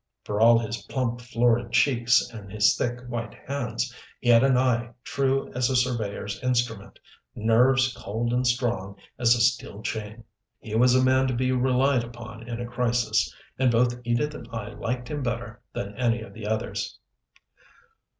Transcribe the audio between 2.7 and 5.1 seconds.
thick, white hands, he had an eye